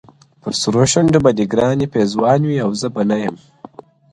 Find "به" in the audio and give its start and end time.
1.25-1.31, 2.93-3.01